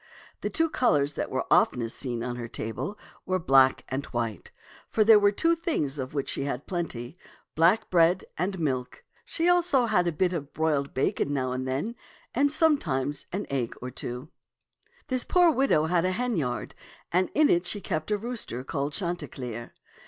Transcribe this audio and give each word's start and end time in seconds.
The 0.41 0.49
two 0.49 0.67
colors 0.67 1.13
that 1.13 1.29
were 1.29 1.45
oftenest 1.51 1.95
seen 1.95 2.23
on 2.23 2.35
her 2.37 2.47
table 2.47 2.97
were 3.23 3.37
black 3.37 3.85
and 3.87 4.03
white, 4.07 4.49
for 4.89 5.03
there 5.03 5.19
were 5.19 5.31
two 5.31 5.55
things 5.55 5.99
of 5.99 6.15
which 6.15 6.27
she 6.27 6.45
had 6.45 6.65
plenty,— 6.65 7.19
black 7.55 7.87
bread 7.91 8.25
and 8.35 8.57
milk. 8.57 9.03
She 9.25 9.45
had 9.45 9.51
also 9.53 9.85
a 9.85 10.11
bit 10.11 10.33
of 10.33 10.53
broiled 10.53 10.95
bacon 10.95 11.31
now 11.31 11.51
and 11.51 11.67
then, 11.67 11.95
and 12.33 12.51
sometimes 12.51 13.27
an 13.31 13.45
egg 13.51 13.75
or 13.79 13.91
two. 13.91 14.29
This 15.05 15.23
poor 15.23 15.51
widow 15.51 15.85
had 15.85 16.03
a 16.03 16.13
henyard, 16.13 16.73
and 17.11 17.29
in 17.35 17.47
it 17.47 17.67
she 17.67 17.79
kept 17.79 18.09
a 18.09 18.17
rooster 18.17 18.63
called 18.63 18.93
Chanticleer. 18.93 19.75